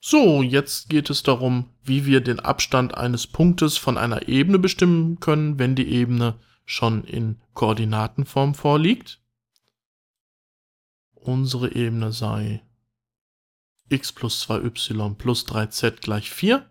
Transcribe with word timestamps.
So, 0.00 0.42
jetzt 0.42 0.88
geht 0.88 1.10
es 1.10 1.22
darum, 1.22 1.70
wie 1.82 2.06
wir 2.06 2.20
den 2.20 2.40
Abstand 2.40 2.96
eines 2.96 3.26
Punktes 3.26 3.76
von 3.76 3.98
einer 3.98 4.28
Ebene 4.28 4.58
bestimmen 4.58 5.18
können, 5.18 5.58
wenn 5.58 5.74
die 5.74 5.88
Ebene 5.88 6.38
schon 6.64 7.02
in 7.04 7.40
Koordinatenform 7.54 8.54
vorliegt. 8.54 9.20
Unsere 11.14 11.74
Ebene 11.74 12.12
sei 12.12 12.62
x 13.88 14.12
plus 14.12 14.48
2y 14.48 15.14
plus 15.14 15.46
3z 15.46 16.00
gleich 16.00 16.30
4. 16.30 16.64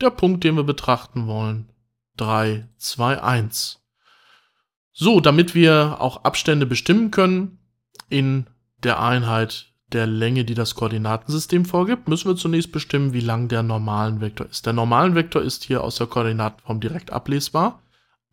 Der 0.00 0.10
Punkt, 0.10 0.44
den 0.44 0.56
wir 0.56 0.64
betrachten 0.64 1.26
wollen, 1.26 1.70
3, 2.16 2.68
2, 2.78 3.22
1. 3.22 3.82
So, 4.92 5.20
damit 5.20 5.54
wir 5.54 6.00
auch 6.00 6.24
Abstände 6.24 6.66
bestimmen 6.66 7.10
können 7.10 7.58
in 8.08 8.46
der 8.78 9.00
Einheit 9.00 9.73
der 9.94 10.06
Länge, 10.06 10.44
die 10.44 10.54
das 10.54 10.74
Koordinatensystem 10.74 11.64
vorgibt, 11.64 12.08
müssen 12.08 12.28
wir 12.28 12.36
zunächst 12.36 12.72
bestimmen, 12.72 13.12
wie 13.12 13.20
lang 13.20 13.48
der 13.48 13.62
normalen 13.62 14.20
Vektor 14.20 14.46
ist. 14.46 14.66
Der 14.66 14.72
normalen 14.72 15.14
Vektor 15.14 15.42
ist 15.42 15.64
hier 15.64 15.82
aus 15.82 15.96
der 15.96 16.08
Koordinatenform 16.08 16.80
direkt 16.80 17.12
ablesbar. 17.12 17.80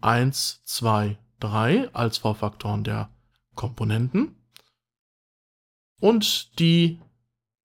1, 0.02 0.64
2, 0.66 1.18
3 1.40 1.94
als 1.94 2.18
Vorfaktoren 2.18 2.84
der 2.84 3.10
Komponenten. 3.56 4.36
Und 6.00 6.60
die 6.60 7.00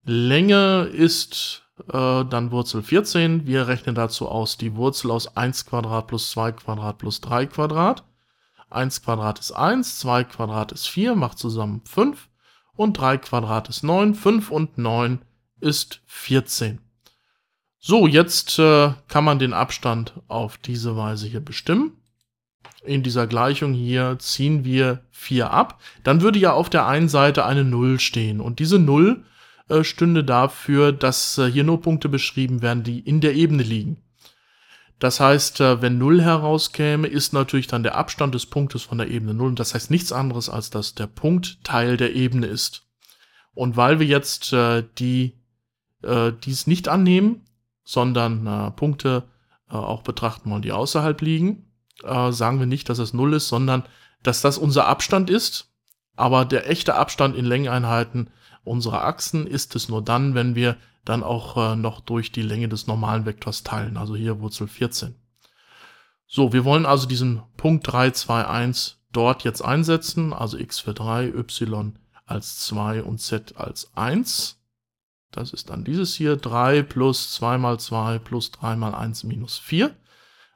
Länge 0.03 0.83
ist 0.93 1.63
äh, 1.89 2.25
dann 2.25 2.51
Wurzel 2.51 2.83
14. 2.83 3.47
Wir 3.47 3.69
rechnen 3.69 3.95
dazu 3.95 4.29
aus 4.29 4.57
die 4.57 4.75
Wurzel 4.75 5.13
aus 5.13 5.37
1 5.37 5.67
Quadrat 5.67 6.09
plus 6.09 6.33
2 6.33 6.53
Quadrat 6.53 6.99
plus 6.99 7.21
3 7.21 7.47
Quadrat. 7.47 8.05
1 8.71 9.03
Quadrat 9.03 9.39
ist 9.39 9.53
1, 9.53 10.01
2 10.01 10.25
Quadrat 10.25 10.73
ist 10.73 10.89
4, 10.89 11.15
macht 11.15 11.39
zusammen 11.39 11.83
5 11.85 12.29
und 12.77 12.99
3 12.99 13.19
Quadrat 13.19 13.69
ist 13.69 13.83
9, 13.83 14.15
5 14.15 14.51
und 14.51 14.79
9 14.79 15.21
ist 15.61 16.03
14. 16.07 16.81
So, 17.79 18.07
jetzt 18.07 18.59
äh, 18.59 18.93
kann 19.09 19.25
man 19.25 19.39
den 19.39 19.53
Abstand 19.53 20.15
auf 20.29 20.59
diese 20.59 20.97
Weise 20.97 21.27
hier 21.29 21.41
bestimmen. 21.41 21.93
In 22.85 23.03
dieser 23.03 23.27
Gleichung 23.27 23.75
hier 23.75 24.19
ziehen 24.19 24.65
wir 24.65 25.03
4 25.11 25.51
ab. 25.51 25.81
Dann 26.03 26.21
würde 26.21 26.39
ja 26.39 26.53
auf 26.53 26.69
der 26.69 26.87
einen 26.87 27.09
Seite 27.09 27.45
eine 27.45 27.65
0 27.65 28.01
stehen. 28.01 28.41
Und 28.41 28.59
diese 28.59 28.79
0 28.79 29.25
äh, 29.69 29.85
stünde 29.85 30.25
dafür, 30.25 30.93
dass 30.93 31.39
äh, 31.39 31.51
hier 31.51 31.65
nur 31.65 31.81
Punkte 31.81 32.09
beschrieben 32.09 32.63
werden, 32.63 32.83
die 32.83 33.01
in 33.01 33.21
der 33.21 33.35
Ebene 33.35 33.63
liegen. 33.63 33.99
Das 34.99 35.21
heißt, 35.21 35.61
äh, 35.61 35.83
wenn 35.83 35.99
0 35.99 36.23
herauskäme, 36.23 37.07
ist 37.07 37.33
natürlich 37.33 37.67
dann 37.67 37.83
der 37.83 37.97
Abstand 37.97 38.35
des 38.35 38.47
Punktes 38.47 38.83
von 38.83 38.99
der 38.99 39.09
Ebene 39.09 39.35
0. 39.35 39.49
Und 39.49 39.61
das 39.61 39.75
heißt 39.75 39.91
nichts 39.91 40.13
anderes, 40.13 40.49
als 40.49 40.71
dass 40.71 40.95
der 40.95 41.07
Punkt 41.07 41.63
Teil 41.65 41.97
der 41.97 42.15
Ebene 42.15 42.47
ist. 42.47 42.87
Und 43.55 43.77
weil 43.77 44.01
wir 44.01 44.07
jetzt 44.07 44.53
äh, 44.53 44.85
die 44.99 45.35
äh, 46.03 46.33
dies 46.45 46.67
nicht 46.67 46.89
annehmen, 46.89 47.47
sondern 47.85 48.47
äh, 48.47 48.71
Punkte 48.73 49.25
äh, 49.71 49.75
auch 49.75 50.03
betrachten 50.03 50.51
wollen, 50.51 50.63
die 50.63 50.73
außerhalb 50.73 51.21
liegen, 51.21 51.71
äh, 52.03 52.33
sagen 52.33 52.59
wir 52.59 52.67
nicht, 52.67 52.89
dass 52.89 52.99
es 52.99 53.13
0 53.13 53.35
ist, 53.35 53.49
sondern 53.49 53.85
dass 54.23 54.41
das 54.41 54.59
unser 54.59 54.87
Abstand 54.87 55.31
ist. 55.31 55.73
Aber 56.17 56.45
der 56.45 56.71
echte 56.71 56.95
Abstand 56.95 57.37
in 57.37 57.45
Längeneinheiten 57.45 58.31
unserer 58.65 59.05
Achsen 59.05 59.47
ist 59.47 59.77
es 59.77 59.89
nur 59.89 60.03
dann, 60.03 60.35
wenn 60.35 60.55
wir 60.55 60.77
dann 61.07 61.23
auch 61.23 61.57
äh, 61.57 61.77
noch 61.77 62.01
durch 62.01 62.33
die 62.33 62.43
Länge 62.43 62.69
des 62.69 62.87
normalen 62.87 63.25
Vektors 63.25 63.63
teilen, 63.63 63.97
also 63.97 64.15
hier 64.15 64.41
Wurzel 64.41 64.69
14. 64.69 65.15
So, 66.27 66.53
wir 66.53 66.65
wollen 66.65 66.85
also 66.85 67.07
diesen 67.07 67.43
Punkt 67.57 67.87
3, 67.91 68.11
2, 68.11 68.47
1 68.47 68.99
dort 69.13 69.45
jetzt 69.45 69.63
einsetzen, 69.63 70.33
also 70.33 70.59
x 70.59 70.81
für 70.81 70.93
3, 70.93 71.29
y 71.29 71.99
als 72.27 72.59
2 72.67 73.05
und 73.05 73.19
z 73.19 73.57
als 73.57 73.97
1. 73.97 74.61
Das 75.31 75.53
ist 75.53 75.71
dann 75.71 75.85
dieses 75.85 76.15
hier, 76.15 76.37
3 76.37 76.83
plus 76.83 77.33
2 77.35 77.59
mal 77.59 77.79
2 77.79 78.19
plus 78.19 78.51
3 78.51 78.75
mal 78.77 78.95
1 78.95 79.25
minus 79.25 79.59
4. 79.59 79.95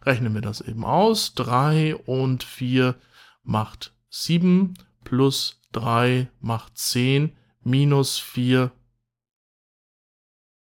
Rechnen 0.02 0.34
wir 0.34 0.40
das 0.40 0.60
eben 0.60 0.84
aus. 0.84 1.34
3 1.34 1.94
und 1.94 2.42
4 2.42 2.96
macht 3.44 3.92
7 4.08 4.74
plus 5.04 5.60
3 5.72 6.28
macht 6.40 6.76
10 6.76 7.36
minus 7.62 8.18
4 8.18 8.72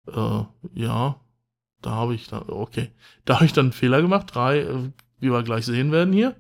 äh, 0.08 0.44
ja, 0.74 1.20
da 1.82 1.92
habe 1.92 2.16
ich 2.16 2.28
dann, 2.28 2.50
okay, 2.50 2.92
da 3.26 3.36
habe 3.36 3.46
ich 3.46 3.54
dann 3.54 3.68
einen 3.68 3.74
Fehler 3.74 4.02
gemacht. 4.02 4.34
3, 4.34 4.60
äh, 4.60 4.92
wie 5.20 5.32
wir 5.32 5.44
gleich 5.44 5.66
sehen 5.66 5.92
werden 5.92 6.14
hier. 6.14 6.36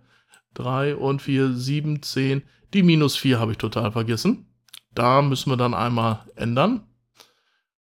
3 0.55 0.95
und 0.95 1.21
4, 1.21 1.53
7, 1.53 2.01
10. 2.01 2.43
Die 2.73 2.83
minus 2.83 3.15
4 3.15 3.39
habe 3.39 3.51
ich 3.51 3.57
total 3.57 3.91
vergessen. 3.91 4.47
Da 4.93 5.21
müssen 5.21 5.51
wir 5.51 5.57
dann 5.57 5.73
einmal 5.73 6.25
ändern. 6.35 6.87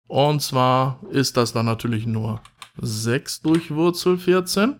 Und 0.07 0.41
zwar 0.41 1.01
ist 1.09 1.37
das 1.37 1.53
dann 1.53 1.65
natürlich 1.65 2.05
nur 2.05 2.41
6 2.77 3.41
durch 3.41 3.71
Wurzel 3.71 4.17
14. 4.17 4.79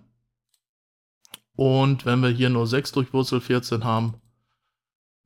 Und 1.56 2.06
wenn 2.06 2.22
wir 2.22 2.30
hier 2.30 2.50
nur 2.50 2.68
6 2.68 2.92
durch 2.92 3.14
Wurzel 3.14 3.42
14 3.42 3.84
haben, 3.84 4.16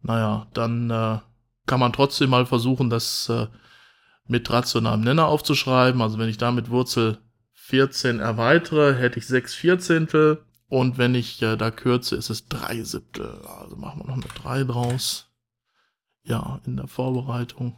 naja, 0.02 0.48
dann 0.54 0.90
äh, 0.90 1.20
kann 1.66 1.80
man 1.80 1.94
trotzdem 1.94 2.30
mal 2.30 2.46
versuchen, 2.46 2.90
das 2.90 3.30
äh, 3.30 3.48
mit 4.32 4.50
rationalem 4.50 5.02
Nenner 5.02 5.28
aufzuschreiben. 5.28 6.02
Also 6.02 6.18
wenn 6.18 6.30
ich 6.30 6.38
damit 6.38 6.70
Wurzel 6.72 7.20
14 7.54 8.20
erweitere, 8.20 8.96
hätte 8.96 9.20
ich 9.20 9.28
6 9.28 9.54
Vierzehntel. 9.54 10.44
Und 10.70 10.98
wenn 10.98 11.14
ich 11.16 11.42
äh, 11.42 11.58
da 11.58 11.70
kürze, 11.70 12.16
ist 12.16 12.30
es 12.30 12.48
3 12.48 12.82
Siebtel. 12.84 13.42
Also 13.60 13.76
machen 13.76 14.02
wir 14.02 14.08
noch 14.08 14.16
eine 14.16 14.24
3 14.42 14.64
draus. 14.64 15.30
Ja, 16.24 16.62
in 16.66 16.78
der 16.78 16.88
Vorbereitung 16.88 17.78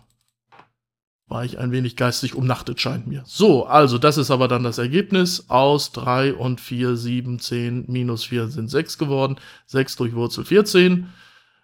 war 1.27 1.43
ich 1.43 1.57
ein 1.57 1.71
wenig 1.71 1.95
geistig 1.95 2.35
umnachtet, 2.35 2.79
scheint 2.79 3.07
mir. 3.07 3.23
So, 3.25 3.65
also 3.65 3.97
das 3.97 4.17
ist 4.17 4.29
aber 4.29 4.47
dann 4.47 4.63
das 4.63 4.77
Ergebnis. 4.77 5.49
Aus 5.49 5.91
3 5.93 6.35
und 6.35 6.61
4, 6.61 6.95
7, 6.95 7.39
10, 7.39 7.85
minus 7.87 8.25
4 8.25 8.49
sind 8.49 8.69
6 8.69 8.99
geworden. 8.99 9.37
6 9.65 9.95
durch 9.95 10.13
Wurzel 10.13 10.45
14. 10.45 11.09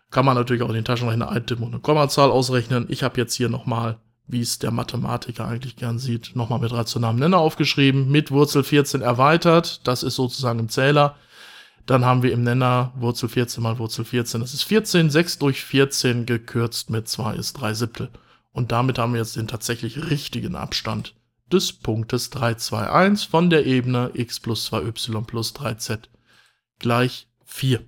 Kann 0.09 0.25
man 0.25 0.35
natürlich 0.35 0.63
auch 0.63 0.69
in 0.69 0.75
den 0.75 0.85
Taschenrechner 0.85 1.29
eintippen 1.29 1.63
und 1.63 1.73
eine 1.73 1.81
Kommazahl 1.81 2.31
ausrechnen. 2.31 2.87
Ich 2.89 3.03
habe 3.03 3.21
jetzt 3.21 3.35
hier 3.35 3.49
nochmal 3.49 3.99
wie 4.29 4.41
es 4.41 4.59
der 4.59 4.71
Mathematiker 4.71 5.47
eigentlich 5.47 5.75
gern 5.75 5.99
sieht, 5.99 6.35
nochmal 6.35 6.59
mit 6.59 6.71
rationalem 6.71 7.17
Nenner 7.17 7.39
aufgeschrieben, 7.39 8.09
mit 8.09 8.31
Wurzel 8.31 8.63
14 8.63 9.01
erweitert, 9.01 9.85
das 9.87 10.03
ist 10.03 10.15
sozusagen 10.15 10.59
im 10.59 10.69
Zähler. 10.69 11.15
Dann 11.85 12.05
haben 12.05 12.21
wir 12.21 12.31
im 12.31 12.43
Nenner 12.43 12.93
Wurzel 12.95 13.27
14 13.27 13.63
mal 13.63 13.79
Wurzel 13.79 14.05
14, 14.05 14.39
das 14.41 14.53
ist 14.53 14.63
14, 14.63 15.09
6 15.09 15.39
durch 15.39 15.63
14 15.63 16.27
gekürzt 16.27 16.91
mit 16.91 17.07
2 17.07 17.35
ist 17.35 17.53
3 17.53 17.73
Siebtel. 17.73 18.09
Und 18.51 18.71
damit 18.71 18.99
haben 18.99 19.13
wir 19.13 19.19
jetzt 19.19 19.35
den 19.35 19.47
tatsächlich 19.47 20.09
richtigen 20.09 20.55
Abstand 20.55 21.15
des 21.51 21.73
Punktes 21.73 22.29
3, 22.29 22.55
2, 22.55 22.89
1 22.91 23.23
von 23.23 23.49
der 23.49 23.65
Ebene 23.65 24.11
x 24.13 24.39
plus 24.39 24.71
2y 24.71 25.25
plus 25.25 25.55
3z 25.55 26.01
gleich 26.77 27.27
4. 27.45 27.81